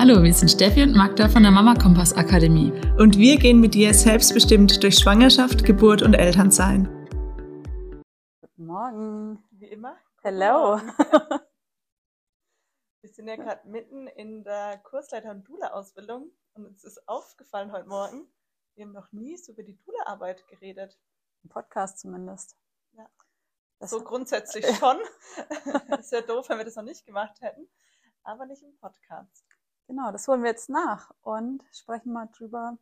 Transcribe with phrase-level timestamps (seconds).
[0.00, 2.70] Hallo, wir sind Steffi und Magda von der Mama Kompass Akademie.
[3.00, 6.84] Und wir gehen mit dir selbstbestimmt durch Schwangerschaft, Geburt und Elternsein.
[8.40, 9.42] Guten Morgen.
[9.50, 9.96] Wie immer.
[10.22, 10.80] Hello.
[13.00, 17.88] Wir sind ja gerade mitten in der Kursleiter- und Dula-Ausbildung und uns ist aufgefallen heute
[17.88, 18.28] Morgen,
[18.76, 20.96] wir haben noch nie so über die Dula-Arbeit geredet.
[21.42, 22.56] Im Podcast zumindest.
[22.92, 23.10] Ja.
[23.80, 24.98] Das so grundsätzlich schon.
[25.98, 27.68] ist ja doof, wenn wir das noch nicht gemacht hätten,
[28.22, 29.44] aber nicht im Podcast.
[29.88, 32.76] Genau, das holen wir jetzt nach und sprechen mal drüber,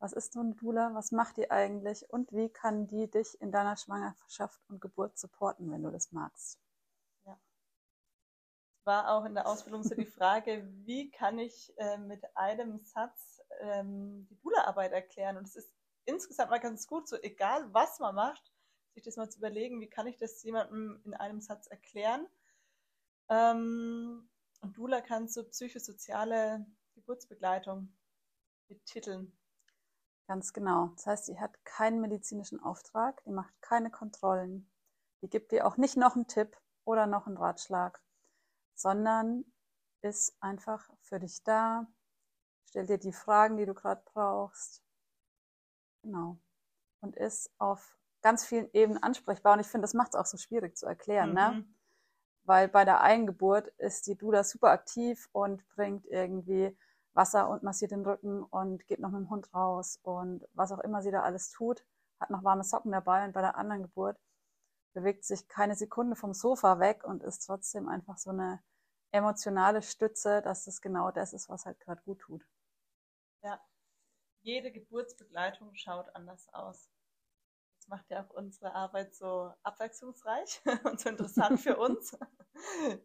[0.00, 3.52] was ist so eine Dula, was macht die eigentlich und wie kann die dich in
[3.52, 6.58] deiner Schwangerschaft und Geburt supporten, wenn du das magst.
[7.24, 7.38] Ja.
[8.82, 13.40] War auch in der Ausbildung so die Frage, wie kann ich äh, mit einem Satz
[13.60, 15.36] ähm, die Dula-Arbeit erklären?
[15.36, 15.72] Und es ist
[16.04, 18.52] insgesamt mal ganz gut, so egal was man macht,
[18.94, 22.26] sich das mal zu überlegen, wie kann ich das jemandem in einem Satz erklären.
[23.28, 24.28] Ähm,
[24.60, 27.96] und Dula kannst du psychosoziale Geburtsbegleitung
[28.68, 29.36] betiteln.
[30.28, 30.88] Ganz genau.
[30.94, 34.70] Das heißt, sie hat keinen medizinischen Auftrag, die macht keine Kontrollen,
[35.22, 38.00] die gibt dir auch nicht noch einen Tipp oder noch einen Ratschlag,
[38.76, 39.44] sondern
[40.02, 41.86] ist einfach für dich da,
[42.68, 44.82] stellt dir die Fragen, die du gerade brauchst.
[46.02, 46.38] Genau.
[47.02, 49.54] Und ist auf ganz vielen Ebenen ansprechbar.
[49.54, 51.34] Und ich finde, das macht es auch so schwierig zu erklären.
[51.34, 51.50] Ne?
[51.50, 51.58] Mhm.
[51.58, 51.74] Ne?
[52.50, 56.76] Weil bei der Eingeburt ist die Duda super aktiv und bringt irgendwie
[57.12, 60.80] Wasser und massiert den Rücken und geht noch mit dem Hund raus und was auch
[60.80, 61.84] immer sie da alles tut,
[62.18, 64.18] hat noch warme Socken dabei und bei der anderen Geburt
[64.94, 68.60] bewegt sich keine Sekunde vom Sofa weg und ist trotzdem einfach so eine
[69.12, 72.44] emotionale Stütze, dass das genau das ist, was halt gerade gut tut.
[73.44, 73.60] Ja,
[74.40, 76.90] jede Geburtsbegleitung schaut anders aus
[77.88, 82.16] macht ja auch unsere Arbeit so abwechslungsreich und so interessant für uns.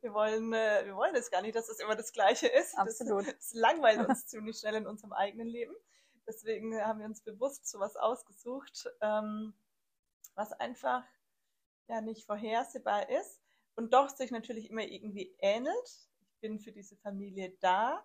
[0.02, 2.78] Wir wollen, äh, wir wollen es gar nicht, dass es immer das Gleiche ist.
[2.78, 3.28] Absolut.
[3.28, 5.76] Das, das langweilt uns ziemlich schnell in unserem eigenen Leben.
[6.28, 9.54] Deswegen haben wir uns bewusst sowas ausgesucht, ähm,
[10.34, 11.04] was einfach
[11.88, 13.42] ja nicht vorhersehbar ist
[13.76, 16.10] und doch sich natürlich immer irgendwie ähnelt.
[16.22, 18.04] Ich bin für diese Familie da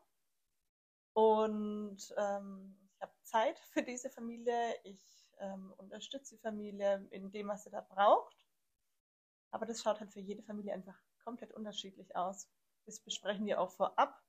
[1.14, 4.74] und ähm, ich habe Zeit für diese Familie.
[4.84, 8.36] Ich ähm, unterstützt die Familie in dem, was sie da braucht.
[9.50, 12.48] Aber das schaut halt für jede Familie einfach komplett unterschiedlich aus.
[12.86, 14.22] Das besprechen wir auch vorab.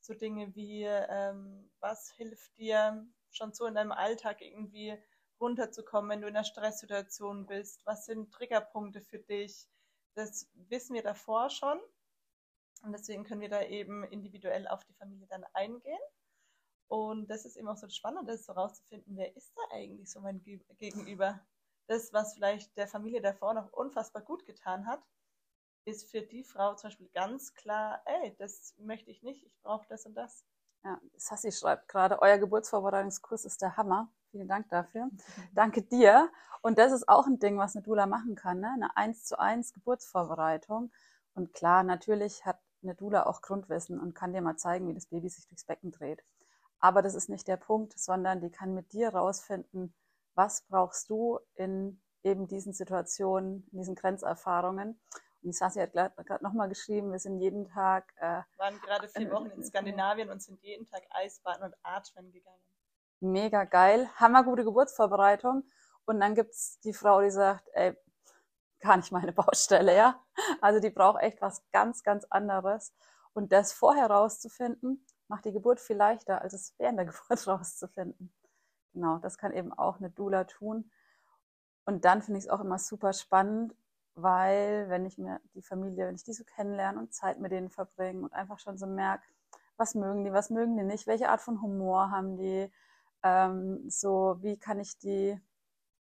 [0.00, 4.96] So Dinge wie, ähm, was hilft dir schon so in deinem Alltag irgendwie
[5.40, 7.84] runterzukommen, wenn du in einer Stresssituation bist?
[7.84, 9.68] Was sind Triggerpunkte für dich?
[10.14, 11.78] Das wissen wir davor schon.
[12.82, 15.98] Und deswegen können wir da eben individuell auf die Familie dann eingehen.
[16.88, 20.20] Und das ist eben auch so spannend, das so rauszufinden, wer ist da eigentlich so
[20.20, 21.40] mein Gegenüber?
[21.88, 25.02] Das, was vielleicht der Familie davor noch unfassbar gut getan hat,
[25.84, 29.86] ist für die Frau zum Beispiel ganz klar, ey, das möchte ich nicht, ich brauche
[29.88, 30.44] das und das.
[30.84, 34.08] Ja, Sassi schreibt gerade, euer Geburtsvorbereitungskurs ist der Hammer.
[34.30, 35.08] Vielen Dank dafür.
[35.54, 36.30] Danke dir.
[36.62, 38.70] Und das ist auch ein Ding, was eine Dula machen kann, ne?
[38.74, 40.92] eine 1 zu 1 Geburtsvorbereitung.
[41.34, 45.06] Und klar, natürlich hat eine Dula auch Grundwissen und kann dir mal zeigen, wie das
[45.06, 46.24] Baby sich durchs Becken dreht.
[46.78, 49.94] Aber das ist nicht der Punkt, sondern die kann mit dir rausfinden,
[50.34, 55.00] was brauchst du in eben diesen Situationen, in diesen Grenzerfahrungen.
[55.42, 58.12] Und Sassi hat gerade nochmal geschrieben, wir sind jeden Tag.
[58.16, 62.60] Äh, waren gerade vier Wochen in Skandinavien und sind jeden Tag Eisbaden und Atmen gegangen.
[63.20, 65.62] Mega geil, hammergute Geburtsvorbereitung.
[66.04, 67.96] Und dann gibt's die Frau, die sagt, ey,
[68.80, 70.20] gar nicht meine Baustelle, ja.
[70.60, 72.92] Also die braucht echt was ganz, ganz anderes.
[73.32, 78.32] Und das vorher rauszufinden, macht die Geburt viel leichter, als es während der Geburt rauszufinden.
[78.92, 80.90] Genau, das kann eben auch eine Doula tun.
[81.84, 83.74] Und dann finde ich es auch immer super spannend,
[84.14, 87.70] weil wenn ich mir die Familie, wenn ich die so kennenlerne und Zeit mit denen
[87.70, 89.24] verbringe und einfach schon so merke,
[89.76, 92.70] was mögen die, was mögen die nicht, welche Art von Humor haben die,
[93.22, 95.38] ähm, so wie kann ich die,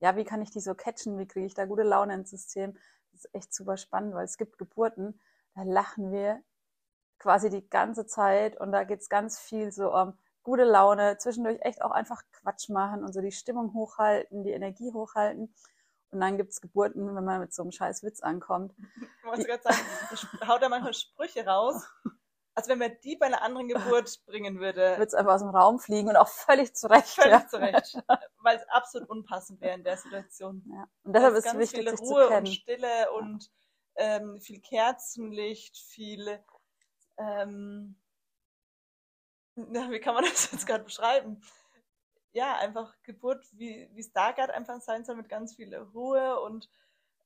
[0.00, 2.74] ja, wie kann ich die so catchen, wie kriege ich da gute Laune ins System.
[3.12, 5.21] Das ist echt super spannend, weil es gibt Geburten,
[5.54, 6.42] da lachen wir
[7.21, 11.83] quasi die ganze Zeit und da geht's ganz viel so um gute Laune, zwischendurch echt
[11.83, 15.55] auch einfach Quatsch machen und so die Stimmung hochhalten, die Energie hochhalten.
[16.11, 18.75] Und dann gibt's Geburten, wenn man mit so einem scheiß Witz ankommt.
[18.97, 19.78] Ich wollte gerade sagen,
[20.49, 21.87] haut da manchmal Sprüche raus.
[22.57, 24.99] Also wenn man die bei einer anderen Geburt bringen würde.
[24.99, 27.07] Wird's einfach aus dem Raum fliegen und auch völlig zurecht.
[27.07, 27.49] Völlig ja.
[27.49, 28.03] zurecht.
[28.39, 30.65] Weil es absolut unpassend wäre in der Situation.
[30.69, 30.89] Ja.
[31.05, 32.47] Und deshalb ist es wichtig, viel sich Ruhe zu kennen.
[32.47, 33.51] und Stille und
[33.95, 36.43] ähm, viel Kerzenlicht, viel
[37.21, 37.97] ähm,
[39.57, 41.41] ja, wie kann man das jetzt gerade beschreiben?
[42.33, 46.69] Ja, einfach Geburt, wie es da gerade einfach sein soll, mit ganz viel Ruhe und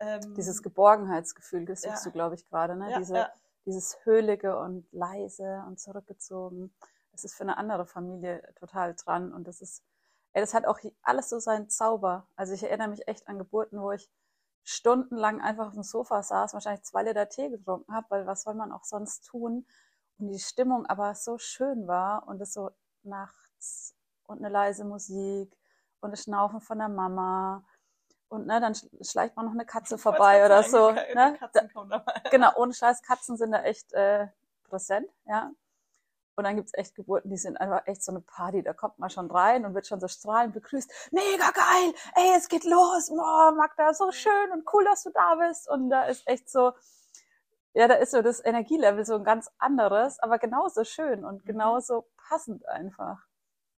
[0.00, 2.10] ähm, dieses Geborgenheitsgefühl, das suchst ja.
[2.10, 2.90] du, glaube ich, gerade, ne?
[2.90, 3.32] Ja, Diese, ja.
[3.66, 6.74] Dieses Höhlige und leise und zurückgezogen.
[7.12, 9.32] das ist für eine andere Familie total dran.
[9.32, 9.82] Und das ist,
[10.34, 12.26] ey, das hat auch alles so seinen Zauber.
[12.36, 14.10] Also ich erinnere mich echt an Geburten, wo ich
[14.64, 18.54] stundenlang einfach auf dem Sofa saß, wahrscheinlich zwei Liter Tee getrunken habe, weil was soll
[18.54, 19.66] man auch sonst tun?
[20.18, 22.70] Und die Stimmung aber so schön war und es so
[23.02, 23.94] nachts
[24.26, 25.56] und eine leise Musik
[26.00, 27.64] und das Schnaufen von der Mama
[28.28, 30.90] und ne, dann schleicht man noch eine Katze vorbei oder so.
[30.90, 31.36] Ne?
[31.38, 32.12] Katzen kommen dabei.
[32.30, 34.26] Genau, ohne Scheiß, Katzen sind da echt äh,
[34.64, 35.50] präsent, ja.
[36.36, 38.64] Und dann gibt's echt Geburten, die sind einfach echt so eine Party.
[38.64, 40.90] Da kommt man schon rein und wird schon so strahlend begrüßt.
[41.12, 41.94] Mega geil!
[42.16, 43.08] Ey, es geht los!
[43.08, 45.68] Oh, Magda, so schön und cool, dass du da bist.
[45.70, 46.72] Und da ist echt so,
[47.74, 51.46] ja, da ist so das Energielevel so ein ganz anderes, aber genauso schön und mhm.
[51.46, 53.26] genauso passend einfach.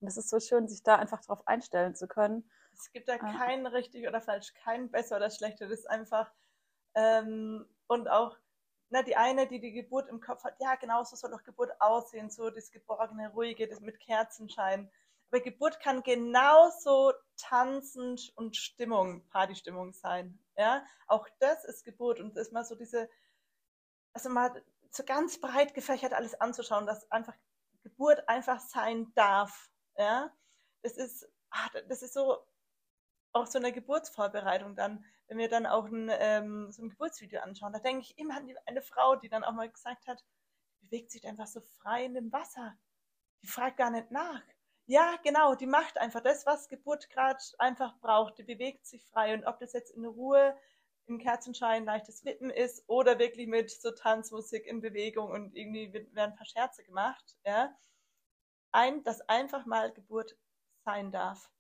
[0.00, 2.50] Und es ist so schön, sich da einfach drauf einstellen zu können.
[2.73, 3.19] Es gibt da ah.
[3.38, 5.69] kein richtig oder falsch, kein besser oder schlechter.
[5.69, 6.31] Das ist einfach,
[6.94, 8.37] ähm, und auch,
[8.91, 11.70] na, die eine, die die Geburt im Kopf hat, ja, genau so soll doch Geburt
[11.81, 14.91] aussehen, so das geborgene, ruhige, das mit Kerzenschein.
[15.31, 20.38] Aber Geburt kann genauso tanzend und Stimmung, Partystimmung sein.
[20.56, 23.08] Ja, auch das ist Geburt und das ist mal so diese,
[24.15, 27.35] also mal so ganz breit gefächert alles anzuschauen, dass einfach
[27.83, 29.71] Geburt einfach sein darf.
[29.97, 30.33] Ja,
[30.83, 32.39] das ist, ach, das ist so,
[33.33, 37.73] auch so eine Geburtsvorbereitung dann, wenn wir dann auch ein, ähm, so ein Geburtsvideo anschauen,
[37.73, 40.25] da denke ich immer an die, eine Frau, die dann auch mal gesagt hat,
[40.81, 42.77] die bewegt sich einfach so frei in dem Wasser.
[43.43, 44.43] Die fragt gar nicht nach.
[44.87, 48.39] Ja, genau, die macht einfach das, was Geburt gerade einfach braucht.
[48.39, 49.35] Die bewegt sich frei.
[49.35, 50.57] Und ob das jetzt in Ruhe,
[51.06, 56.33] im Kerzenschein, leichtes Wippen ist oder wirklich mit so Tanzmusik in Bewegung und irgendwie werden
[56.33, 57.77] ein paar Scherze gemacht, ja.
[58.73, 60.37] Ein, dass einfach mal Geburt
[60.85, 61.51] sein darf.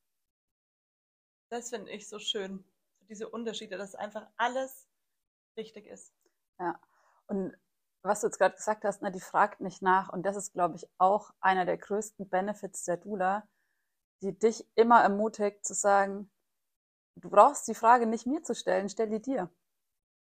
[1.50, 2.64] Das finde ich so schön.
[3.08, 4.88] Diese Unterschiede, dass einfach alles
[5.56, 6.12] richtig ist.
[6.58, 6.80] Ja.
[7.26, 7.56] Und
[8.02, 10.12] was du jetzt gerade gesagt hast, na, die fragt nicht nach.
[10.12, 13.48] Und das ist, glaube ich, auch einer der größten Benefits der Dula,
[14.20, 16.30] die dich immer ermutigt zu sagen,
[17.16, 19.50] du brauchst die Frage nicht mir zu stellen, stell die dir.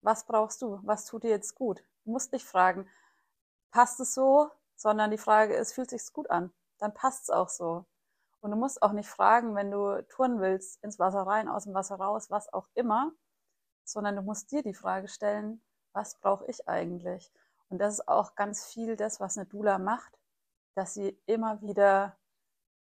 [0.02, 0.80] Was brauchst du?
[0.82, 1.84] Was tut dir jetzt gut?
[2.04, 2.88] Du musst nicht fragen,
[3.70, 4.50] passt es so?
[4.76, 6.52] Sondern die Frage ist, fühlt sich's gut an?
[6.78, 7.84] Dann passt es auch so.
[8.40, 11.74] Und du musst auch nicht fragen, wenn du touren willst, ins Wasser rein, aus dem
[11.74, 13.12] Wasser raus, was auch immer,
[13.84, 15.62] sondern du musst dir die Frage stellen,
[15.92, 17.30] was brauche ich eigentlich?
[17.68, 20.18] Und das ist auch ganz viel das, was eine Dula macht,
[20.74, 22.16] dass sie immer wieder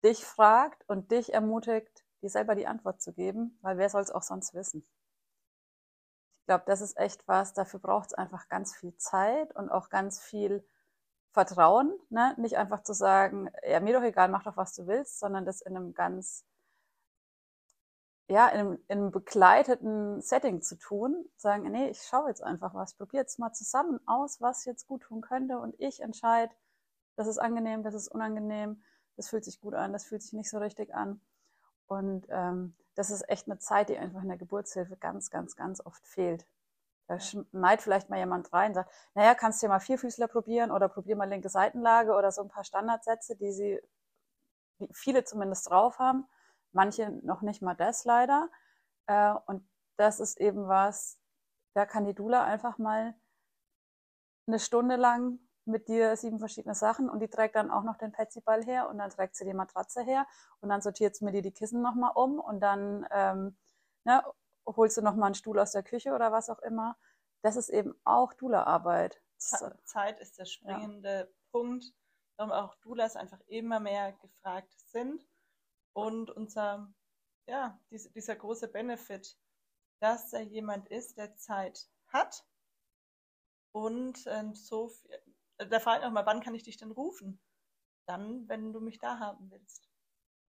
[0.03, 4.11] dich fragt und dich ermutigt, dir selber die Antwort zu geben, weil wer soll es
[4.11, 4.85] auch sonst wissen?
[6.41, 9.91] Ich glaube, das ist echt was, dafür braucht es einfach ganz viel Zeit und auch
[9.91, 10.67] ganz viel
[11.33, 12.35] Vertrauen, ne?
[12.39, 15.61] nicht einfach zu sagen, ja, mir doch egal, mach doch, was du willst, sondern das
[15.61, 16.45] in einem ganz,
[18.29, 22.75] ja, in einem, in einem begleiteten Setting zu tun, sagen, nee, ich schaue jetzt einfach
[22.75, 26.55] was, probier jetzt mal zusammen aus, was jetzt gut tun könnte und ich entscheide,
[27.17, 28.83] das ist angenehm, das ist unangenehm,
[29.17, 31.21] das fühlt sich gut an, das fühlt sich nicht so richtig an.
[31.87, 35.85] Und ähm, das ist echt eine Zeit, die einfach in der Geburtshilfe ganz, ganz, ganz
[35.85, 36.47] oft fehlt.
[37.07, 40.71] Da schneit vielleicht mal jemand rein und sagt, naja, kannst du ja mal Vierfüßler probieren
[40.71, 43.81] oder probier mal linke Seitenlage oder so ein paar Standardsätze, die sie,
[44.79, 46.27] die viele zumindest drauf haben.
[46.73, 48.49] Manche noch nicht mal das leider.
[49.07, 51.19] Äh, und das ist eben was,
[51.75, 53.15] da kann die Dula einfach mal
[54.47, 58.13] eine Stunde lang mit dir sieben verschiedene Sachen und die trägt dann auch noch den
[58.13, 60.27] Petsyball her und dann trägt sie die Matratze her
[60.61, 63.57] und dann sortiert sie mir die Kissen nochmal um und dann ähm,
[64.05, 64.23] ne,
[64.67, 66.97] holst du noch mal einen Stuhl aus der Küche oder was auch immer.
[67.43, 69.23] Das ist eben auch Dula-Arbeit.
[69.85, 71.27] Zeit ist der springende ja.
[71.53, 71.85] Punkt,
[72.37, 75.27] warum auch Doulas einfach immer mehr gefragt sind.
[75.93, 76.93] Und unser,
[77.47, 79.39] ja, diese, dieser große Benefit,
[80.01, 82.45] dass da jemand ist, der Zeit hat
[83.73, 85.11] und ähm, so viel,
[85.59, 87.41] da fragt auch mal, wann kann ich dich denn rufen?
[88.07, 89.89] Dann, wenn du mich da haben willst.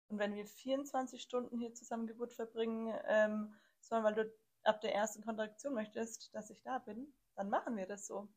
[0.08, 4.34] Und wenn wir 24 Stunden hier zusammen Geburt verbringen, ähm, sondern weil du
[4.64, 8.30] ab der ersten Kontraktion möchtest, dass ich da bin, dann machen wir das so.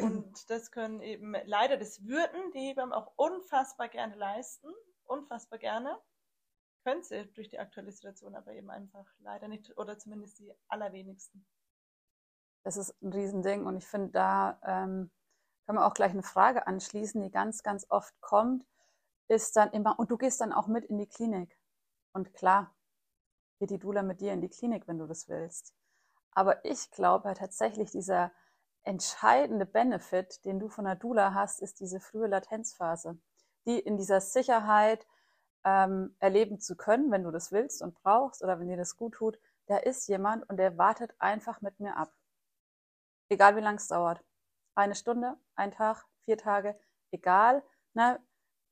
[0.00, 4.68] Und das können eben leider, das würden die Hebammen auch unfassbar gerne leisten,
[5.04, 5.98] unfassbar gerne.
[6.84, 11.46] Können sie durch die aktuelle Situation aber eben einfach leider nicht oder zumindest die allerwenigsten.
[12.64, 15.10] Das ist ein Riesending und ich finde, da ähm,
[15.68, 18.64] können wir auch gleich eine Frage anschließen, die ganz, ganz oft kommt,
[19.28, 21.58] ist dann immer, und du gehst dann auch mit in die Klinik.
[22.14, 22.74] Und klar,
[23.58, 25.74] geht die Dula mit dir in die Klinik, wenn du das willst.
[26.30, 28.32] Aber ich glaube tatsächlich, dieser
[28.82, 33.18] entscheidende Benefit, den du von der Dula hast, ist diese frühe Latenzphase,
[33.66, 35.06] die in dieser Sicherheit
[35.64, 39.16] ähm, erleben zu können, wenn du das willst und brauchst oder wenn dir das gut
[39.16, 39.38] tut.
[39.66, 42.10] Da ist jemand und der wartet einfach mit mir ab.
[43.28, 44.24] Egal wie lang es dauert.
[44.78, 46.78] Eine Stunde, ein Tag, vier Tage,
[47.10, 47.64] egal.
[47.94, 48.20] Ne?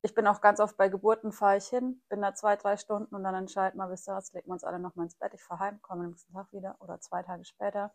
[0.03, 3.13] ich bin auch ganz oft bei Geburten, fahre ich hin, bin da zwei, drei Stunden
[3.13, 5.43] und dann entscheiden wir, wisst ihr was, legen wir uns alle nochmal ins Bett, ich
[5.43, 7.93] fahre heim, komme am nächsten Tag wieder oder zwei Tage später.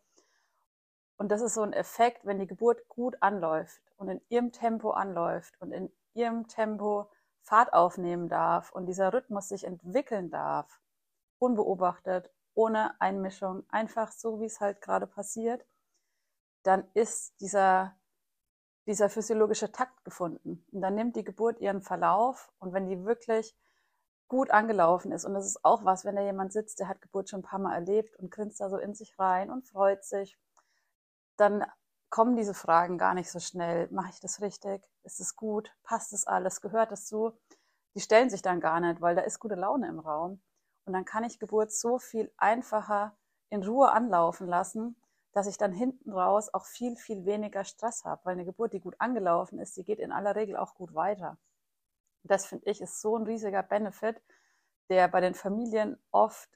[1.16, 4.92] Und das ist so ein Effekt, wenn die Geburt gut anläuft und in ihrem Tempo
[4.92, 7.10] anläuft und in ihrem Tempo
[7.44, 10.82] Fahrt aufnehmen darf und dieser Rhythmus sich entwickeln darf,
[11.40, 15.66] unbeobachtet, ohne Einmischung, einfach so, wie es halt gerade passiert,
[16.64, 17.96] dann ist dieser
[18.92, 20.66] dieser physiologische Takt gefunden.
[20.72, 23.56] Und dann nimmt die Geburt ihren Verlauf und wenn die wirklich
[24.28, 27.30] gut angelaufen ist, und das ist auch was, wenn da jemand sitzt, der hat Geburt
[27.30, 30.38] schon ein paar Mal erlebt und grinst da so in sich rein und freut sich,
[31.38, 31.66] dann
[32.10, 33.88] kommen diese Fragen gar nicht so schnell.
[33.92, 34.84] Mache ich das richtig?
[35.04, 35.74] Ist es gut?
[35.84, 36.60] Passt es alles?
[36.60, 37.32] Gehört es zu?
[37.96, 40.42] Die stellen sich dann gar nicht, weil da ist gute Laune im Raum.
[40.84, 43.16] Und dann kann ich Geburt so viel einfacher
[43.50, 45.01] in Ruhe anlaufen lassen,
[45.34, 48.82] dass ich dann hinten raus auch viel, viel weniger Stress habe, weil eine Geburt, die
[48.82, 51.38] gut angelaufen ist, die geht in aller Regel auch gut weiter.
[52.24, 54.22] Das finde ich ist so ein riesiger Benefit,
[54.90, 56.50] der bei den Familien oft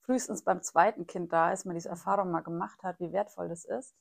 [0.00, 3.64] frühestens beim zweiten Kind da ist, man diese Erfahrung mal gemacht hat, wie wertvoll das
[3.64, 3.94] ist.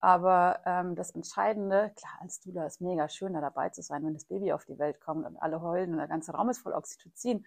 [0.00, 4.14] Aber ähm, das Entscheidende, klar, als Dula ist mega schön, da dabei zu sein, wenn
[4.14, 6.72] das Baby auf die Welt kommt und alle heulen und der ganze Raum ist voll
[6.72, 7.44] Oxytocin.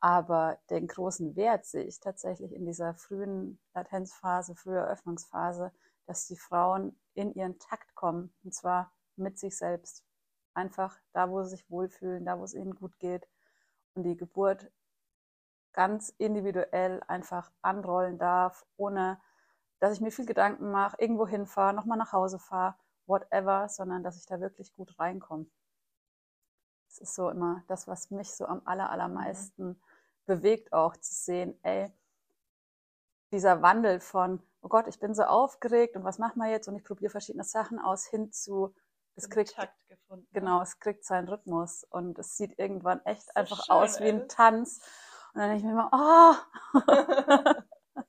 [0.00, 5.72] Aber den großen Wert sehe ich tatsächlich in dieser frühen Latenzphase, frühe Öffnungsphase,
[6.06, 10.04] dass die Frauen in ihren Takt kommen, und zwar mit sich selbst.
[10.54, 13.28] Einfach da, wo sie sich wohlfühlen, da, wo es ihnen gut geht.
[13.94, 14.70] Und die Geburt
[15.72, 19.20] ganz individuell einfach anrollen darf, ohne
[19.78, 22.74] dass ich mir viel Gedanken mache, irgendwo hinfahre, nochmal nach Hause fahre,
[23.06, 25.46] whatever, sondern dass ich da wirklich gut reinkomme.
[26.88, 29.80] Das ist so immer das, was mich so am aller, allermeisten
[30.26, 31.92] bewegt auch zu sehen, ey,
[33.32, 36.76] dieser Wandel von, oh Gott, ich bin so aufgeregt und was machen wir jetzt und
[36.76, 38.74] ich probiere verschiedene Sachen aus, hin zu,
[39.16, 39.56] es kriegt,
[39.88, 44.00] gefunden, genau, es kriegt seinen Rhythmus und es sieht irgendwann echt so einfach schön, aus
[44.00, 44.80] wie ein Tanz.
[45.32, 47.54] Und dann denke ich mir immer, oh!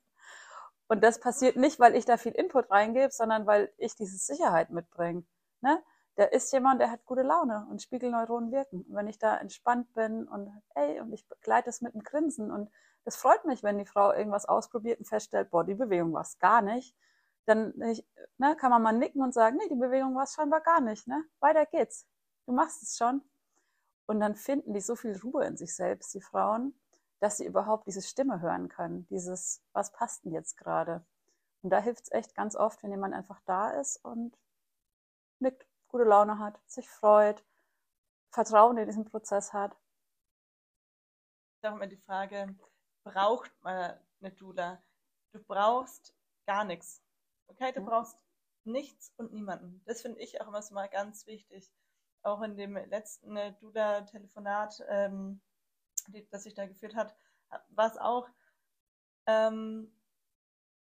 [0.88, 4.70] und das passiert nicht, weil ich da viel Input reingebe, sondern weil ich diese Sicherheit
[4.70, 5.24] mitbringe.
[5.60, 5.82] Ne?
[6.16, 8.82] Da ist jemand, der hat gute Laune und Spiegelneuronen wirken.
[8.82, 12.50] Und wenn ich da entspannt bin und ey, und ich begleite es mit einem Grinsen
[12.50, 12.70] und
[13.04, 16.38] das freut mich, wenn die Frau irgendwas ausprobiert und feststellt, boah, die Bewegung war es
[16.38, 16.94] gar nicht,
[17.46, 20.80] dann ne, kann man mal nicken und sagen, nee, die Bewegung war es scheinbar gar
[20.80, 21.24] nicht, ne?
[21.40, 22.06] Weiter geht's.
[22.46, 23.22] Du machst es schon.
[24.06, 26.78] Und dann finden die so viel Ruhe in sich selbst, die Frauen,
[27.20, 31.04] dass sie überhaupt diese Stimme hören können, dieses, was passt denn jetzt gerade?
[31.62, 34.36] Und da hilft es echt ganz oft, wenn jemand einfach da ist und
[35.38, 37.44] nickt gute Laune hat, sich freut,
[38.30, 39.76] Vertrauen in diesen Prozess hat.
[41.60, 42.56] Ich auch immer die Frage,
[43.04, 44.82] braucht man eine Dula?
[45.32, 46.14] Du brauchst
[46.46, 47.02] gar nichts.
[47.46, 47.86] Okay, du mhm.
[47.86, 48.18] brauchst
[48.64, 49.82] nichts und niemanden.
[49.84, 51.70] Das finde ich auch immer so mal ganz wichtig.
[52.22, 55.40] Auch in dem letzten äh, Dula-Telefonat, ähm,
[56.30, 57.14] das ich da geführt hat,
[57.68, 58.28] war es auch,
[59.26, 59.92] ähm,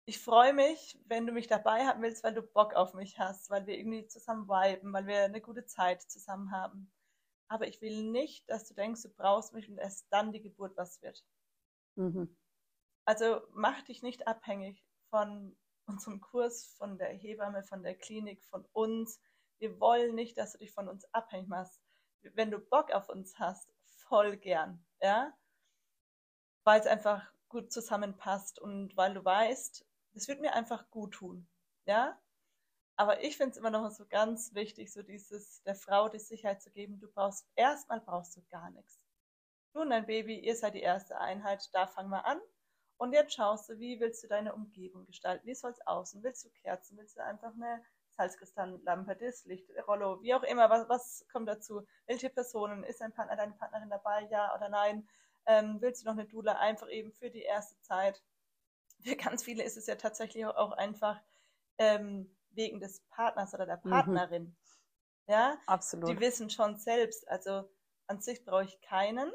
[0.06, 3.50] ich freue mich, wenn du mich dabei haben willst, weil du Bock auf mich hast,
[3.50, 6.92] weil wir irgendwie zusammen viben, weil wir eine gute Zeit zusammen haben.
[7.48, 10.76] Aber ich will nicht, dass du denkst, du brauchst mich und erst dann die Geburt
[10.76, 11.24] was wird.
[11.96, 12.36] Mhm.
[13.06, 15.56] Also mach dich nicht abhängig von
[15.86, 19.22] unserem Kurs, von der Hebamme, von der Klinik, von uns.
[19.60, 21.82] Wir wollen nicht, dass du dich von uns abhängig machst.
[22.22, 25.34] Wenn du Bock auf uns hast, voll gern, ja?
[26.64, 31.48] Weil es einfach gut zusammenpasst und weil du weißt, das wird mir einfach gut tun.
[31.86, 32.20] Ja?
[32.96, 36.62] Aber ich finde es immer noch so ganz wichtig, so dieses, der Frau die Sicherheit
[36.62, 39.04] zu geben, du brauchst, erstmal brauchst du gar nichts.
[39.74, 42.40] Du und dein Baby, ihr seid die erste Einheit, da fangen wir an.
[42.98, 45.48] Und jetzt schaust du, wie willst du deine Umgebung gestalten?
[45.48, 46.22] Wie soll es außen?
[46.22, 46.98] Willst du Kerzen?
[46.98, 51.86] Willst du einfach eine Salzkristalllampe, das Licht, Rollo, wie auch immer, was, was kommt dazu?
[52.06, 52.84] Welche Personen?
[52.84, 54.28] Ist dein Partner, deine Partnerin dabei?
[54.30, 55.08] Ja oder nein?
[55.48, 56.54] Ähm, willst du noch eine Dula?
[56.54, 58.24] Einfach eben für die erste Zeit
[59.04, 61.22] für ganz viele ist es ja tatsächlich auch einfach
[61.78, 63.90] ähm, wegen des Partners oder der mhm.
[63.90, 64.44] Partnerin.
[64.44, 64.56] Mhm.
[65.28, 66.10] Ja, absolut.
[66.10, 67.70] Die wissen schon selbst, also
[68.08, 69.32] an sich brauche ich keinen,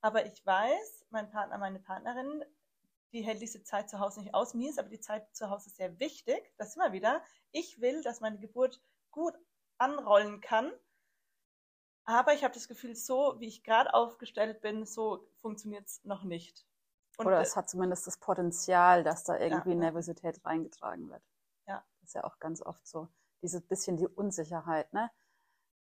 [0.00, 2.44] aber ich weiß, mein Partner, meine Partnerin,
[3.12, 4.54] die hält diese Zeit zu Hause nicht aus.
[4.54, 6.52] Mir ist aber die Zeit zu Hause sehr wichtig.
[6.58, 7.22] Das immer wieder.
[7.52, 9.34] Ich will, dass meine Geburt gut
[9.78, 10.72] anrollen kann.
[12.04, 16.22] Aber ich habe das Gefühl, so wie ich gerade aufgestellt bin, so funktioniert es noch
[16.24, 16.66] nicht.
[17.16, 19.76] Und Oder es hat zumindest das Potenzial, dass da irgendwie ja.
[19.76, 21.22] Nervosität reingetragen wird.
[21.66, 21.82] Ja.
[22.00, 23.08] Das ist ja auch ganz oft so.
[23.42, 25.10] Dieses bisschen die Unsicherheit, ne?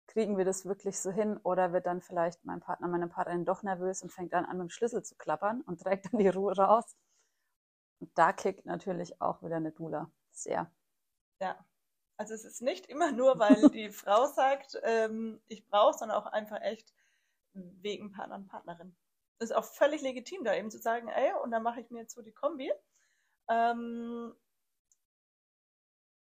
[0.07, 1.37] Kriegen wir das wirklich so hin?
[1.39, 4.69] Oder wird dann vielleicht mein Partner, meine Partnerin doch nervös und fängt dann an, mit
[4.69, 6.97] dem Schlüssel zu klappern und trägt dann die Ruhe raus?
[8.01, 10.11] Und da kickt natürlich auch wieder eine Dula.
[10.31, 10.71] Sehr.
[11.41, 11.63] Ja.
[12.17, 16.27] Also es ist nicht immer nur, weil die Frau sagt, ähm, ich brauche, sondern auch
[16.27, 16.93] einfach echt,
[17.53, 18.97] wegen Partner und Partnerin.
[19.41, 22.15] Ist auch völlig legitim, da eben zu sagen, ey, und dann mache ich mir jetzt
[22.15, 22.73] so die Kombi
[23.49, 24.35] ähm,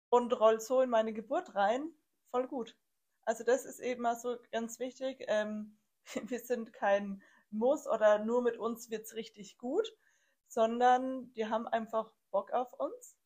[0.10, 1.92] und roll so in meine Geburt rein,
[2.32, 2.78] voll gut.
[3.26, 5.24] Also das ist eben mal so ganz wichtig.
[5.28, 5.78] Ähm,
[6.24, 9.92] wir sind kein Muss oder nur mit uns wird es richtig gut,
[10.48, 13.18] sondern die haben einfach Bock auf uns.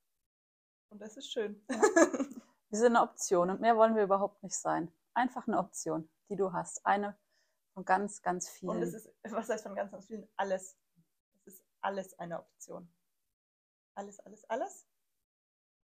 [0.89, 1.63] Und das ist schön.
[2.71, 4.93] Wir sind eine Option und mehr wollen wir überhaupt nicht sein.
[5.15, 6.85] Einfach eine Option, die du hast.
[6.85, 7.17] Eine
[7.79, 8.77] von ganz, ganz vielen.
[8.77, 10.27] Und es ist, was heißt von ganz, ganz vielen?
[10.35, 10.77] Alles.
[11.45, 12.91] Es ist alles eine Option.
[13.95, 14.85] Alles, alles, alles.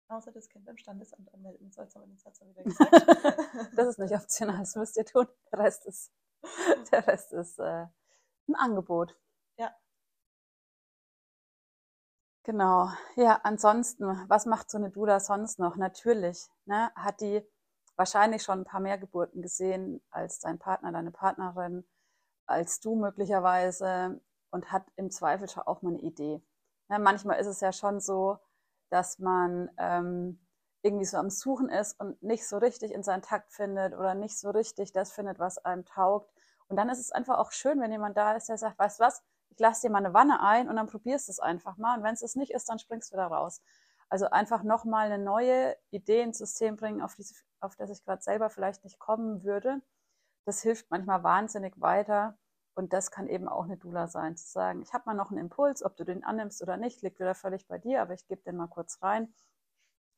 [0.07, 1.71] Außer das Kind beim Standesamt anmelden.
[1.71, 2.91] So, jetzt haben wir den Satz wieder gesagt.
[3.75, 5.27] das ist nicht optional, das müsst ihr tun.
[5.51, 6.11] Der Rest ist,
[6.91, 7.87] der Rest ist äh,
[8.47, 9.17] ein Angebot.
[9.57, 9.75] Ja.
[12.43, 12.89] Genau.
[13.15, 15.75] Ja, ansonsten, was macht so eine Dula sonst noch?
[15.75, 17.45] Natürlich, ne, hat die
[17.95, 21.85] wahrscheinlich schon ein paar mehr Geburten gesehen als dein Partner, deine Partnerin,
[22.45, 24.21] als du möglicherweise
[24.51, 26.41] und hat im Zweifel schon auch mal eine Idee.
[26.89, 28.37] Ne, manchmal ist es ja schon so,
[28.89, 30.39] dass man ähm,
[30.81, 34.37] irgendwie so am Suchen ist und nicht so richtig in seinen Takt findet oder nicht
[34.37, 36.29] so richtig das findet, was einem taugt.
[36.67, 39.03] Und dann ist es einfach auch schön, wenn jemand da ist, der sagt, weißt du
[39.03, 41.97] was, ich lasse dir mal eine Wanne ein und dann probierst du es einfach mal.
[41.97, 43.61] Und wenn es es nicht ist, dann springst du da raus.
[44.11, 47.25] Also einfach nochmal eine neue Idee ins System bringen, auf, die,
[47.61, 49.81] auf das ich gerade selber vielleicht nicht kommen würde.
[50.43, 52.37] Das hilft manchmal wahnsinnig weiter.
[52.73, 55.39] Und das kann eben auch eine Dula sein, zu sagen, ich habe mal noch einen
[55.39, 58.41] Impuls, ob du den annimmst oder nicht, liegt wieder völlig bei dir, aber ich gebe
[58.41, 59.33] den mal kurz rein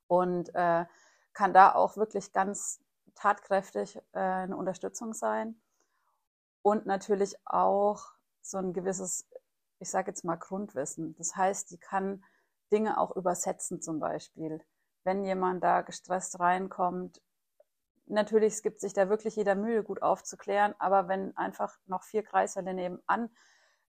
[0.07, 0.85] und äh,
[1.33, 2.83] kann da auch wirklich ganz
[3.13, 5.61] tatkräftig äh, eine Unterstützung sein.
[6.63, 8.05] Und natürlich auch
[8.41, 9.27] so ein gewisses,
[9.77, 11.15] ich sage jetzt mal Grundwissen.
[11.15, 12.23] Das heißt, die kann
[12.73, 14.59] Dinge auch übersetzen zum Beispiel.
[15.03, 17.21] Wenn jemand da gestresst reinkommt,
[18.07, 22.73] natürlich gibt sich da wirklich jeder Mühe, gut aufzuklären, aber wenn einfach noch vier Kreissäle
[22.73, 23.29] nebenan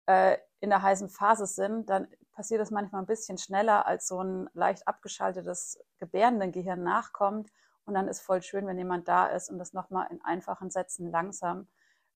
[0.07, 4.21] äh, in der heißen Phase sind, dann passiert das manchmal ein bisschen schneller, als so
[4.21, 7.51] ein leicht abgeschaltetes Gebärdengehirn nachkommt.
[7.85, 11.11] Und dann ist voll schön, wenn jemand da ist und das nochmal in einfachen Sätzen
[11.11, 11.67] langsam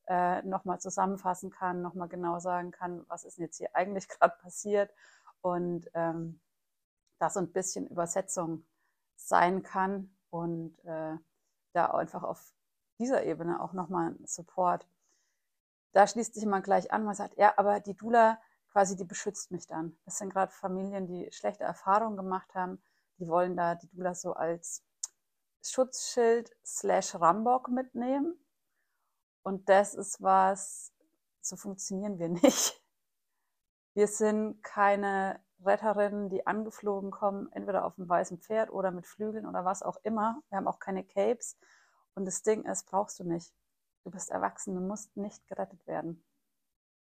[0.07, 4.35] äh, nochmal zusammenfassen kann, nochmal genau sagen kann, was ist denn jetzt hier eigentlich gerade
[4.41, 4.91] passiert
[5.41, 6.39] und ähm,
[7.19, 8.65] da so ein bisschen Übersetzung
[9.15, 11.17] sein kann und äh,
[11.73, 12.53] da einfach auf
[12.99, 14.87] dieser Ebene auch nochmal Support.
[15.93, 18.39] Da schließt sich man gleich an, man sagt, ja, aber die Dula
[18.71, 19.97] quasi, die beschützt mich dann.
[20.03, 22.81] Das sind gerade Familien, die schlechte Erfahrungen gemacht haben,
[23.17, 24.83] die wollen da die Dula so als
[25.61, 28.37] Schutzschild slash Rambock mitnehmen
[29.45, 30.91] und das ist was,
[31.39, 32.81] so funktionieren wir nicht.
[33.93, 39.45] Wir sind keine Retterinnen, die angeflogen kommen, entweder auf einem weißen Pferd oder mit Flügeln
[39.45, 40.41] oder was auch immer.
[40.49, 41.57] Wir haben auch keine Capes.
[42.13, 43.53] Und das Ding ist, brauchst du nicht.
[44.03, 46.23] Du bist erwachsen, du musst nicht gerettet werden.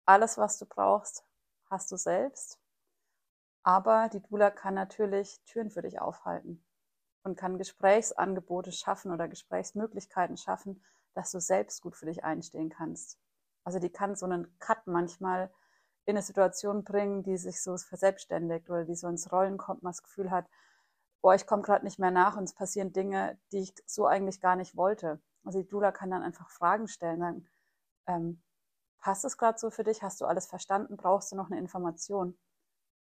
[0.05, 1.25] Alles, was du brauchst,
[1.69, 2.59] hast du selbst.
[3.63, 6.63] Aber die Dula kann natürlich Türen für dich aufhalten
[7.23, 10.81] und kann Gesprächsangebote schaffen oder Gesprächsmöglichkeiten schaffen,
[11.13, 13.19] dass du selbst gut für dich einstehen kannst.
[13.65, 15.51] Also die kann so einen Cut manchmal
[16.07, 19.91] in eine Situation bringen, die sich so verselbstständigt oder die so ins Rollen kommt, man
[19.91, 20.47] das Gefühl hat,
[21.21, 24.39] boah, ich komme gerade nicht mehr nach und es passieren Dinge, die ich so eigentlich
[24.39, 25.19] gar nicht wollte.
[25.43, 27.49] Also die Dula kann dann einfach Fragen stellen, sagen,
[28.07, 28.41] ähm,
[28.99, 30.01] passt es gerade so für dich?
[30.01, 30.95] Hast du alles verstanden?
[30.95, 32.37] Brauchst du noch eine Information?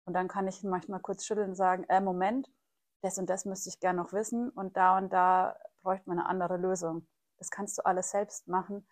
[0.05, 2.49] Und dann kann ich manchmal kurz schütteln und sagen, äh, Moment,
[3.01, 6.27] das und das müsste ich gerne noch wissen und da und da bräuchte man eine
[6.27, 7.05] andere Lösung.
[7.37, 8.87] Das kannst du alles selbst machen.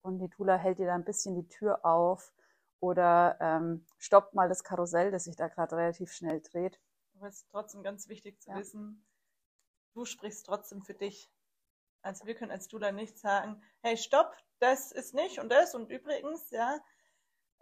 [0.00, 2.32] Und die Tula hält dir da ein bisschen die Tür auf
[2.80, 6.80] oder ähm, stoppt mal das Karussell, das sich da gerade relativ schnell dreht.
[7.16, 8.56] Aber es ist trotzdem ganz wichtig zu ja.
[8.56, 9.04] wissen,
[9.94, 11.30] du sprichst trotzdem für dich.
[12.02, 15.90] Also wir können als Dula nicht sagen, hey, stopp, das ist nicht und das und
[15.90, 16.78] übrigens, ja.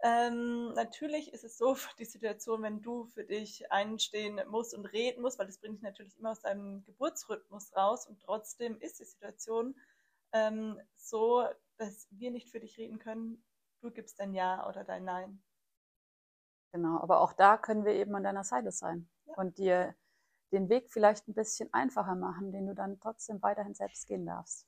[0.03, 4.85] Ähm, natürlich ist es so für die Situation, wenn du für dich einstehen musst und
[4.85, 8.99] reden musst, weil das bringt dich natürlich immer aus deinem Geburtsrhythmus raus und trotzdem ist
[8.99, 9.75] die Situation
[10.33, 11.45] ähm, so,
[11.77, 13.43] dass wir nicht für dich reden können.
[13.81, 15.43] Du gibst dein Ja oder dein Nein.
[16.71, 19.33] Genau, aber auch da können wir eben an deiner Seite sein ja.
[19.35, 19.95] und dir
[20.51, 24.67] den Weg vielleicht ein bisschen einfacher machen, den du dann trotzdem weiterhin selbst gehen darfst.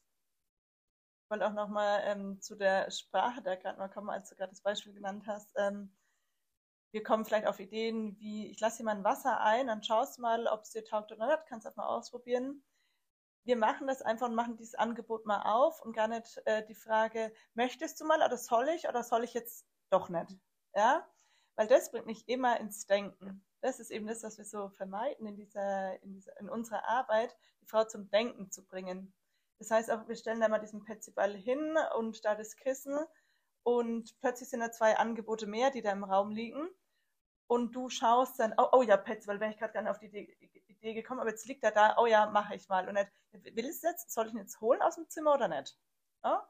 [1.24, 4.52] Ich wollte auch nochmal ähm, zu der Sprache da gerade mal kommen, als du gerade
[4.52, 5.54] das Beispiel genannt hast.
[5.58, 5.96] Ähm,
[6.92, 10.62] wir kommen vielleicht auf Ideen wie, ich lasse ein Wasser ein, dann schaust mal, ob
[10.62, 12.64] es dir taugt oder nicht, kannst das mal ausprobieren
[13.44, 16.76] wir machen das einfach und machen dieses Angebot mal auf und gar nicht äh, die
[16.76, 20.38] Frage, möchtest du mal oder soll ich oder soll ich jetzt doch nicht?
[20.76, 21.08] Ja,
[21.56, 23.46] weil das bringt mich immer ins Denken.
[23.62, 27.36] Das ist eben das, was wir so vermeiden in dieser, in dieser, in unserer Arbeit,
[27.62, 29.14] die Frau zum Denken zu bringen.
[29.58, 32.98] Das heißt auch, wir stellen da mal diesen Petsyball hin und da das Kissen
[33.64, 36.70] und plötzlich sind da zwei Angebote mehr, die da im Raum liegen
[37.48, 40.59] und du schaust dann, oh, oh ja, weil wäre ich gerade nicht auf die Idee,
[40.80, 42.88] Idee, gekommen, aber jetzt liegt er da, oh ja, mache ich mal.
[42.88, 45.48] Und nicht, will ich es jetzt, soll ich ihn jetzt holen aus dem Zimmer oder
[45.48, 45.78] nicht?
[46.24, 46.48] Ja?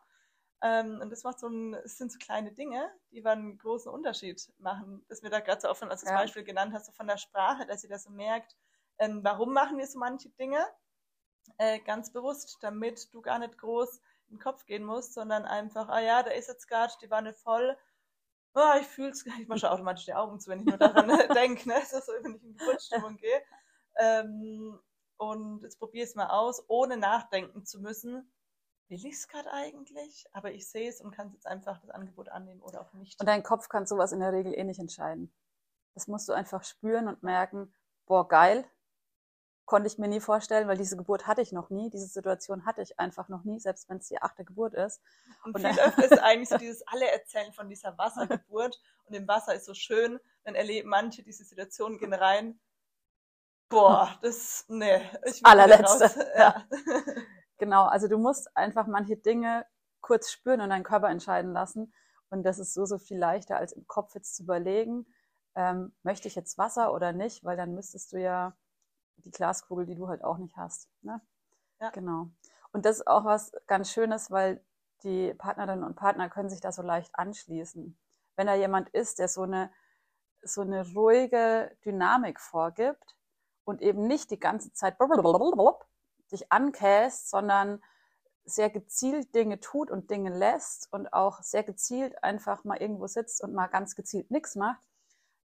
[0.61, 4.51] Ähm, und das macht so ein, es sind so kleine Dinge, die einen großen Unterschied
[4.57, 5.05] machen.
[5.07, 6.13] Das mir da gerade so offen als ja.
[6.15, 8.55] Beispiel genannt hast, so von der Sprache, dass ihr das so merkt,
[8.97, 10.65] ähm, warum machen wir so manche Dinge?
[11.57, 15.87] Äh, ganz bewusst, damit du gar nicht groß in den Kopf gehen musst, sondern einfach,
[15.89, 17.77] ah ja, da ist jetzt gerade die Wanne voll,
[18.53, 21.67] oh, ich fühle es, ich mache automatisch die Augen zu, wenn ich nur daran denke,
[21.67, 21.81] ne?
[21.85, 23.41] So, wenn ich in Geburtsstimmung gehe.
[23.99, 24.79] Ähm,
[25.17, 28.31] und jetzt probiere es mal aus, ohne nachdenken zu müssen.
[28.87, 30.25] Will ich es gerade eigentlich?
[30.31, 33.19] Aber ich sehe es und kann jetzt einfach das Angebot annehmen oder auch nicht.
[33.19, 35.31] Und dein Kopf kann sowas in der Regel eh nicht entscheiden.
[35.93, 37.73] Das musst du einfach spüren und merken,
[38.05, 38.65] boah, geil,
[39.69, 42.81] konnte ich mir nie vorstellen, weil diese Geburt hatte ich noch nie, diese Situation hatte
[42.81, 44.99] ich einfach noch nie, selbst wenn es die achte Geburt ist.
[45.43, 49.27] Und, und viel öfter ist eigentlich so dieses alle erzählen von dieser Wassergeburt und im
[49.27, 52.59] Wasser ist so schön, dann erleben manche diese Situation, gehen rein,
[53.69, 55.01] boah, das, nee.
[55.25, 56.09] Ich Allerletzte.
[56.37, 56.65] Ja.
[57.57, 59.65] genau, also du musst einfach manche Dinge
[60.01, 61.93] kurz spüren und deinen Körper entscheiden lassen
[62.29, 65.05] und das ist so, so viel leichter, als im Kopf jetzt zu überlegen,
[65.55, 68.55] ähm, möchte ich jetzt Wasser oder nicht, weil dann müsstest du ja
[69.17, 70.89] die Glaskugel, die du halt auch nicht hast.
[71.01, 71.21] Ne?
[71.81, 71.89] Ja.
[71.89, 72.29] Genau.
[72.71, 74.63] Und das ist auch was ganz Schönes, weil
[75.03, 77.97] die Partnerinnen und Partner können sich da so leicht anschließen.
[78.35, 79.71] Wenn da jemand ist, der so eine,
[80.41, 83.17] so eine ruhige Dynamik vorgibt
[83.69, 84.97] und eben nicht die ganze Zeit
[86.31, 87.81] dich ankäst, sondern
[88.45, 93.43] sehr gezielt Dinge tut und Dinge lässt und auch sehr gezielt einfach mal irgendwo sitzt
[93.43, 94.81] und mal ganz gezielt nichts macht,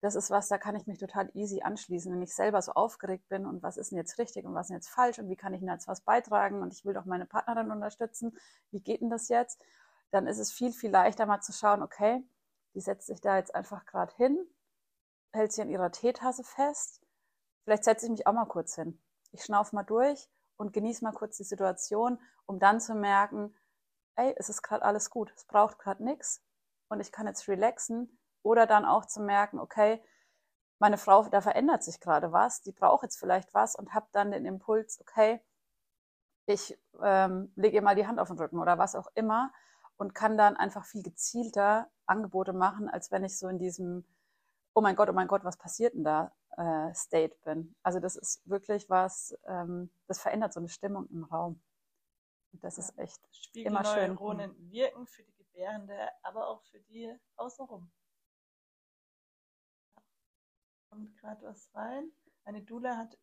[0.01, 3.29] das ist was, da kann ich mich total easy anschließen, wenn ich selber so aufgeregt
[3.29, 5.35] bin und was ist denn jetzt richtig und was ist denn jetzt falsch und wie
[5.35, 8.35] kann ich denn jetzt was beitragen und ich will doch meine Partnerin unterstützen,
[8.71, 9.63] wie geht denn das jetzt?
[10.09, 12.23] Dann ist es viel, viel leichter mal zu schauen, okay,
[12.73, 14.39] die setzt sich da jetzt einfach gerade hin,
[15.33, 17.01] hält sie an ihrer Teetasse fest,
[17.63, 19.01] vielleicht setze ich mich auch mal kurz hin.
[19.31, 23.55] Ich schnauf mal durch und genieße mal kurz die Situation, um dann zu merken,
[24.15, 26.43] ey, es ist gerade alles gut, es braucht gerade nichts
[26.89, 28.17] und ich kann jetzt relaxen.
[28.43, 30.03] Oder dann auch zu merken, okay,
[30.79, 34.31] meine Frau, da verändert sich gerade was, die braucht jetzt vielleicht was und habe dann
[34.31, 35.39] den Impuls, okay,
[36.47, 39.53] ich ähm, lege ihr mal die Hand auf den Rücken oder was auch immer
[39.97, 44.05] und kann dann einfach viel gezielter Angebote machen, als wenn ich so in diesem,
[44.73, 47.75] oh mein Gott, oh mein Gott, was passiert denn da, äh, State bin.
[47.83, 51.61] Also das ist wirklich was, ähm, das verändert so eine Stimmung im Raum.
[52.53, 52.83] Und das ja.
[52.83, 53.21] ist echt
[53.53, 54.13] immer schön.
[54.13, 57.91] Neuronen wirken für die Gebärende, aber auch für die außenrum
[60.91, 62.11] kommt gerade was rein.
[62.43, 63.17] Eine Dula hat.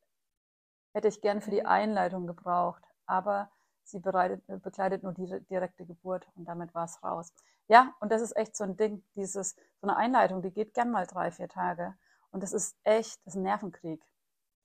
[0.95, 3.51] Hätte ich gern für die Einleitung gebraucht, aber
[3.85, 7.33] sie bereitet, begleitet nur die direkte Geburt und damit war es raus.
[7.69, 10.91] Ja, und das ist echt so ein Ding, dieses, so eine Einleitung, die geht gern
[10.91, 11.95] mal drei, vier Tage.
[12.31, 14.05] Und das ist echt, das ist ein Nervenkrieg.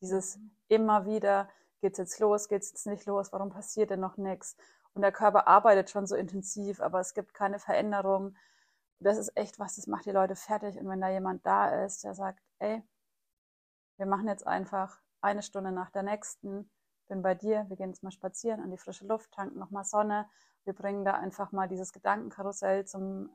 [0.01, 0.51] Dieses mhm.
[0.67, 1.49] immer wieder,
[1.81, 4.55] geht's jetzt los, geht's jetzt nicht los, warum passiert denn noch nichts?
[4.93, 8.35] Und der Körper arbeitet schon so intensiv, aber es gibt keine Veränderung.
[8.99, 10.77] Das ist echt was, das macht die Leute fertig.
[10.77, 12.83] Und wenn da jemand da ist, der sagt, ey,
[13.97, 16.69] wir machen jetzt einfach eine Stunde nach der nächsten,
[17.07, 20.29] bin bei dir, wir gehen jetzt mal spazieren an die frische Luft, tanken nochmal Sonne,
[20.65, 23.29] wir bringen da einfach mal dieses Gedankenkarussell zum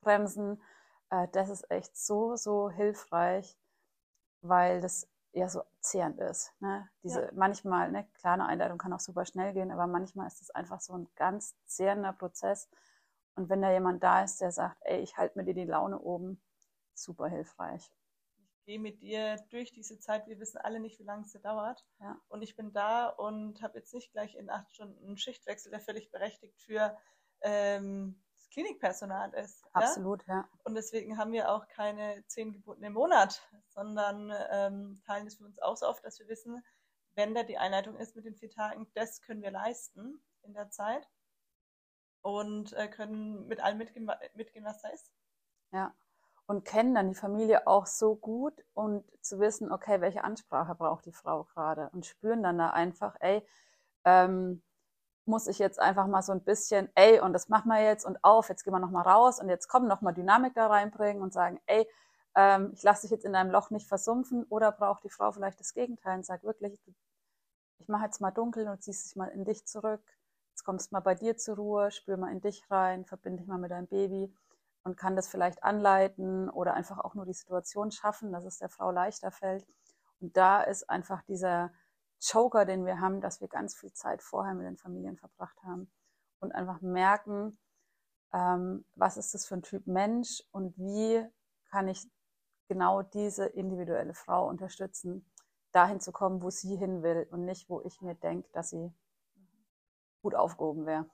[0.00, 0.62] Bremsen.
[1.10, 3.56] Äh, das ist echt so, so hilfreich,
[4.40, 6.52] weil das eher so zehrend ist.
[6.60, 6.88] Ne?
[7.02, 7.30] Diese ja.
[7.34, 10.80] manchmal, ne, klar, eine Einleitung kann auch super schnell gehen, aber manchmal ist es einfach
[10.80, 12.68] so ein ganz zehrender Prozess.
[13.34, 16.00] Und wenn da jemand da ist, der sagt, ey, ich halte mir dir die Laune
[16.00, 16.42] oben,
[16.94, 17.92] super hilfreich
[18.68, 20.26] gehe mit dir durch diese Zeit.
[20.26, 21.86] Wir wissen alle nicht, wie lange es dauert.
[22.00, 22.20] Ja.
[22.28, 25.80] Und ich bin da und habe jetzt nicht gleich in acht Stunden einen Schichtwechsel, der
[25.80, 26.94] völlig berechtigt für
[27.40, 29.64] ähm, das Klinikpersonal ist.
[29.72, 30.34] Absolut, ja?
[30.34, 30.48] ja.
[30.64, 35.44] Und deswegen haben wir auch keine zehn Geburten im Monat, sondern ähm, teilen es für
[35.44, 36.62] uns auch so auf, dass wir wissen,
[37.14, 40.70] wenn da die Einleitung ist mit den vier Tagen, das können wir leisten in der
[40.70, 41.08] Zeit
[42.22, 45.10] und äh, können mit allem mitgehen, mitgehen, was da ist.
[45.72, 45.94] Ja,
[46.46, 51.04] und kennen dann die Familie auch so gut und zu wissen, okay, welche Ansprache braucht
[51.04, 53.46] die Frau gerade und spüren dann da einfach, ey,
[54.04, 54.62] ähm,
[55.28, 58.22] muss ich jetzt einfach mal so ein bisschen, ey, und das machen wir jetzt und
[58.24, 61.60] auf, jetzt gehen wir nochmal raus und jetzt kommen nochmal Dynamik da reinbringen und sagen,
[61.66, 61.86] ey,
[62.34, 65.60] ähm, ich lasse dich jetzt in deinem Loch nicht versumpfen oder braucht die Frau vielleicht
[65.60, 66.80] das Gegenteil und sagt wirklich,
[67.78, 70.02] ich mache jetzt mal dunkel und ziehst dich mal in dich zurück,
[70.50, 73.58] jetzt kommst mal bei dir zur Ruhe, spür mal in dich rein, verbinde dich mal
[73.58, 74.34] mit deinem Baby
[74.84, 78.68] und kann das vielleicht anleiten oder einfach auch nur die Situation schaffen, dass es der
[78.68, 79.66] Frau leichter fällt.
[80.20, 81.70] Und da ist einfach dieser
[82.20, 85.90] Joker, den wir haben, dass wir ganz viel Zeit vorher mit den Familien verbracht haben
[86.40, 87.58] und einfach merken,
[88.32, 91.24] ähm, was ist das für ein Typ Mensch und wie
[91.70, 92.06] kann ich
[92.68, 95.30] genau diese individuelle Frau unterstützen,
[95.72, 98.92] dahin zu kommen, wo sie hin will und nicht, wo ich mir denke, dass sie
[100.22, 101.08] gut aufgehoben wäre.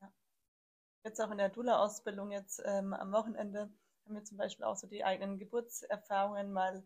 [0.00, 0.12] Ja.
[1.04, 3.72] Jetzt auch in der Dula-Ausbildung jetzt ähm, am Wochenende
[4.04, 6.82] haben wir zum Beispiel auch so die eigenen Geburtserfahrungen mal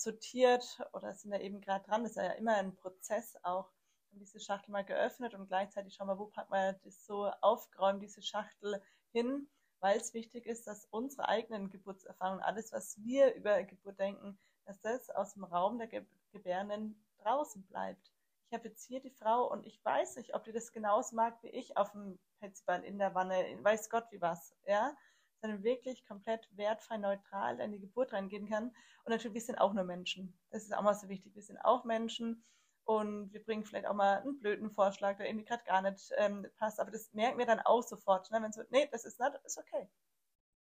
[0.00, 2.02] sortiert oder sind da eben gerade dran.
[2.02, 3.70] Das ist ja immer ein Prozess auch.
[4.10, 8.02] Haben diese Schachtel mal geöffnet und gleichzeitig schauen wir, wo packen wir das so aufgeräumt,
[8.02, 8.82] diese Schachtel
[9.12, 9.48] hin,
[9.80, 14.80] weil es wichtig ist, dass unsere eigenen Geburtserfahrungen, alles, was wir über Geburt denken, dass
[14.80, 15.88] das aus dem Raum der
[16.32, 18.12] Gebärenden draußen bleibt.
[18.50, 21.42] Ich habe jetzt hier die Frau und ich weiß nicht, ob die das genauso mag
[21.42, 24.96] wie ich auf dem Petsyball in der Wanne, weiß Gott wie was, ja
[25.40, 28.68] sondern wirklich komplett wertfrei, neutral in die Geburt reingehen kann.
[29.04, 30.38] Und natürlich, wir sind auch nur Menschen.
[30.50, 31.34] Das ist auch mal so wichtig.
[31.34, 32.44] Wir sind auch Menschen
[32.84, 36.46] und wir bringen vielleicht auch mal einen blöden Vorschlag, der irgendwie gerade gar nicht ähm,
[36.56, 36.80] passt.
[36.80, 38.30] Aber das merken wir dann auch sofort.
[38.30, 38.42] Ne?
[38.42, 39.88] Wenn so, nee, das ist nicht, ist okay.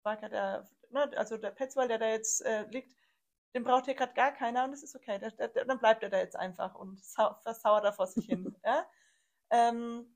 [0.04, 2.94] Der, ne, also der Petzwald, der da jetzt äh, liegt,
[3.54, 5.18] den braucht hier gerade gar keiner und das ist okay.
[5.18, 8.54] Der, der, dann bleibt er da jetzt einfach und versauert da vor sich hin.
[8.64, 8.86] ja?
[9.50, 10.14] ähm,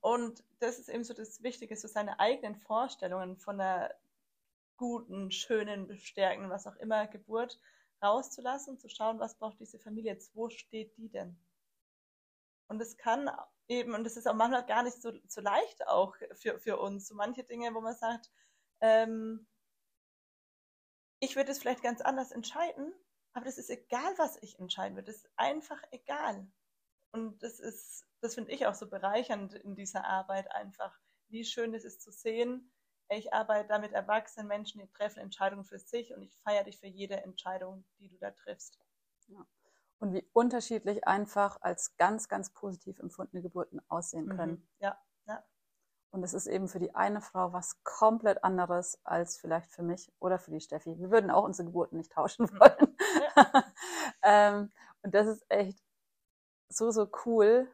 [0.00, 3.94] und das ist eben so das Wichtige, so seine eigenen Vorstellungen von einer
[4.76, 7.60] guten, schönen, bestärkenden, was auch immer, Geburt
[8.02, 11.38] rauszulassen, zu schauen, was braucht diese Familie jetzt, wo steht die denn?
[12.68, 13.30] Und es kann
[13.68, 17.08] eben, und das ist auch manchmal gar nicht so, so leicht auch für, für uns,
[17.08, 18.30] so manche Dinge, wo man sagt,
[18.80, 19.46] ähm,
[21.18, 22.94] ich würde es vielleicht ganz anders entscheiden,
[23.34, 26.50] aber das ist egal, was ich entscheiden würde, das ist einfach egal.
[27.12, 31.74] Und das ist das finde ich auch so bereichernd in dieser Arbeit einfach, wie schön
[31.74, 32.72] es ist zu sehen.
[33.08, 36.78] Ich arbeite da mit erwachsenen Menschen, die treffen Entscheidungen für sich und ich feiere dich
[36.78, 38.78] für jede Entscheidung, die du da triffst.
[39.28, 39.44] Ja.
[39.98, 44.36] Und wie unterschiedlich einfach als ganz, ganz positiv empfundene Geburten aussehen mhm.
[44.36, 44.68] können.
[44.78, 45.44] Ja, ja.
[46.10, 50.12] Und es ist eben für die eine Frau was komplett anderes als vielleicht für mich
[50.18, 50.98] oder für die Steffi.
[50.98, 52.60] Wir würden auch unsere Geburten nicht tauschen mhm.
[52.60, 52.96] wollen.
[53.36, 53.64] Ja.
[54.22, 54.70] ähm,
[55.02, 55.82] und das ist echt
[56.70, 57.68] so, so cool,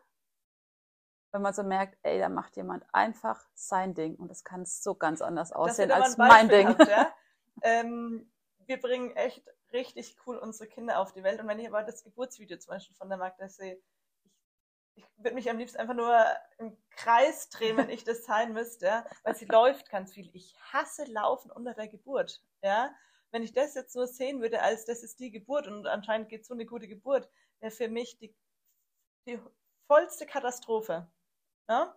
[1.33, 4.95] wenn man so merkt, ey, da macht jemand einfach sein Ding und das kann so
[4.95, 6.69] ganz anders aussehen als mein Ding.
[6.69, 7.15] Habt, ja?
[7.63, 8.33] ähm,
[8.65, 12.03] wir bringen echt richtig cool unsere Kinder auf die Welt und wenn ich aber das
[12.03, 13.79] Geburtsvideo zum Beispiel von der Magda sehe,
[14.95, 16.19] ich, ich würde mich am liebsten einfach nur
[16.57, 19.07] im Kreis drehen, wenn ich das sein müsste, ja?
[19.23, 20.31] weil sie läuft ganz viel.
[20.33, 22.43] Ich hasse Laufen unter der Geburt.
[22.63, 22.95] Ja?
[23.31, 26.47] Wenn ich das jetzt nur sehen würde, als das ist die Geburt und anscheinend geht
[26.47, 27.29] so eine gute Geburt,
[27.61, 28.35] wäre für mich die,
[29.27, 29.41] die
[29.87, 31.11] vollste Katastrophe.
[31.69, 31.95] Ja?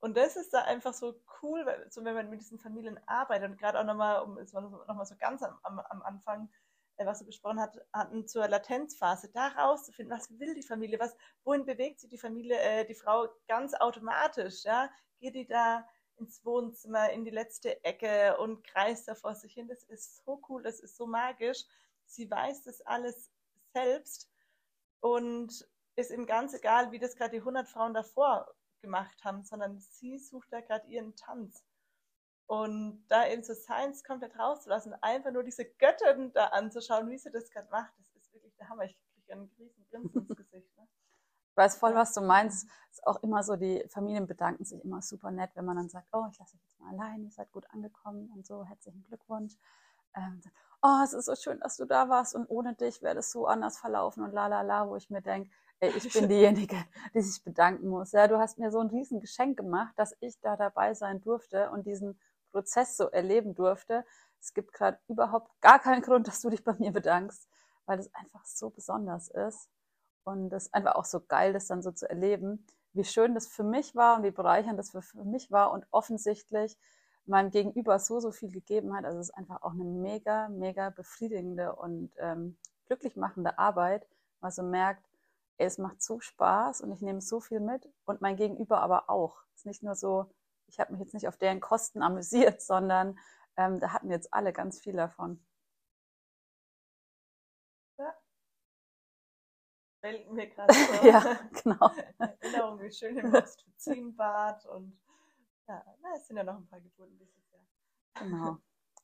[0.00, 3.50] Und das ist da einfach so cool, weil, so wenn man mit diesen Familien arbeitet
[3.50, 6.50] und gerade auch nochmal, um es nochmal so ganz am, am Anfang,
[6.96, 11.16] äh, was wir besprochen hat, hatten zur Latenzphase, da rauszufinden, was will die Familie, was,
[11.44, 14.90] wohin bewegt sich die Familie, äh, die Frau ganz automatisch, ja?
[15.18, 19.68] Geht die da ins Wohnzimmer, in die letzte Ecke und kreist da vor sich hin.
[19.68, 21.64] Das ist so cool, das ist so magisch.
[22.06, 23.30] Sie weiß das alles
[23.74, 24.30] selbst
[25.00, 28.46] und ist ihm ganz egal, wie das gerade die 100 Frauen davor
[28.82, 31.64] gemacht haben, sondern sie sucht da gerade ihren Tanz.
[32.46, 37.32] Und da eben so Science komplett rauszulassen, einfach nur diese Göttin da anzuschauen, wie sie
[37.32, 38.84] das gerade macht, das ist wirklich der Hammer.
[38.84, 40.76] Ich kriege einen riesen Grinsen ins Gesicht.
[40.76, 40.86] Ne?
[41.50, 42.68] Ich weiß voll, was du meinst.
[42.90, 45.88] Es ist auch immer so, die Familien bedanken sich immer super nett, wenn man dann
[45.88, 49.02] sagt, oh, ich lasse euch jetzt mal allein, ihr seid gut angekommen und so, herzlichen
[49.04, 49.56] Glückwunsch.
[50.14, 50.40] Ähm,
[50.82, 53.46] oh, es ist so schön, dass du da warst und ohne dich wäre das so
[53.46, 56.76] anders verlaufen und la la la, wo ich mir denke, ich bin diejenige,
[57.14, 58.12] die sich bedanken muss.
[58.12, 61.70] Ja, du hast mir so ein riesen Geschenk gemacht, dass ich da dabei sein durfte
[61.70, 62.18] und diesen
[62.52, 64.04] Prozess so erleben durfte.
[64.40, 67.48] Es gibt gerade überhaupt gar keinen Grund, dass du dich bei mir bedankst,
[67.84, 69.68] weil das einfach so besonders ist.
[70.24, 73.62] Und ist einfach auch so geil, das dann so zu erleben, wie schön das für
[73.62, 76.76] mich war und wie bereichernd das für, für mich war und offensichtlich
[77.26, 79.04] meinem Gegenüber so, so viel gegeben hat.
[79.04, 84.06] Also es ist einfach auch eine mega, mega befriedigende und ähm, glücklich machende Arbeit,
[84.40, 85.05] man so merkt,
[85.58, 89.42] es macht so Spaß und ich nehme so viel mit und mein Gegenüber aber auch.
[89.54, 90.30] Es ist nicht nur so,
[90.66, 93.18] ich habe mich jetzt nicht auf deren Kosten amüsiert, sondern
[93.56, 95.44] ähm, da hatten wir jetzt alle ganz viel davon.
[97.98, 98.14] Ja.
[100.00, 101.06] Fällt mir gerade so.
[101.06, 101.90] ja, genau.
[102.18, 104.98] Erinnerung, wie schön im Oxytocinbad und
[105.68, 107.66] ja, na, es sind ja noch ein paar Geburten dieses Jahr.
[108.20, 108.58] Genau.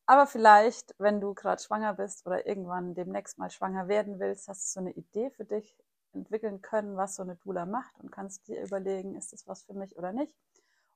[0.06, 4.66] Aber vielleicht, wenn du gerade schwanger bist oder irgendwann demnächst mal schwanger werden willst, hast
[4.66, 5.76] du so eine Idee für dich,
[6.14, 9.74] entwickeln können, was so eine Dula macht und kannst dir überlegen, ist das was für
[9.74, 10.36] mich oder nicht.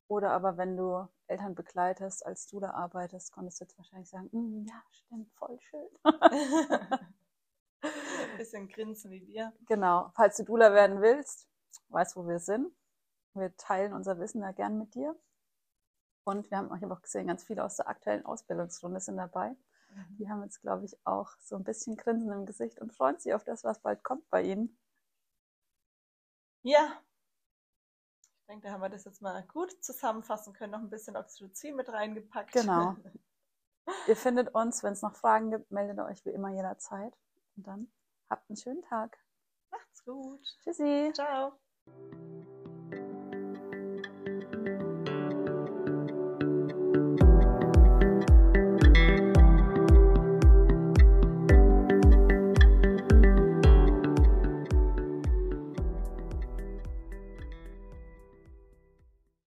[0.09, 4.67] Oder aber wenn du Eltern begleitest, als Dula arbeitest, konntest du jetzt wahrscheinlich sagen, mm,
[4.67, 5.89] ja, stimmt, voll schön.
[7.83, 9.53] Ein bisschen grinsen wie wir.
[9.67, 10.11] Genau.
[10.15, 11.49] Falls du Dula werden willst,
[11.89, 12.73] weißt, wo wir sind.
[13.35, 15.17] Wir teilen unser Wissen da gern mit dir.
[16.25, 19.51] Und wir haben, auch gesehen, ganz viele aus der aktuellen Ausbildungsrunde sind dabei.
[19.51, 20.17] Mhm.
[20.19, 23.35] Die haben jetzt, glaube ich, auch so ein bisschen Grinsen im Gesicht und freuen sich
[23.35, 24.77] auf das, was bald kommt bei ihnen.
[26.67, 27.01] Ja.
[28.23, 30.73] Ich denke, da haben wir das jetzt mal gut zusammenfassen können.
[30.73, 32.53] Noch ein bisschen Oxytocin mit reingepackt.
[32.53, 32.97] Genau.
[34.09, 37.17] Ihr findet uns, wenn es noch Fragen gibt, meldet euch wie immer jederzeit.
[37.57, 37.93] Und dann
[38.29, 39.17] habt einen schönen Tag.
[39.71, 40.45] Macht's gut.
[40.65, 41.13] Tschüssi.
[41.15, 41.57] Ciao.